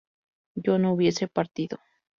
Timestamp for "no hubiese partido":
0.79-1.77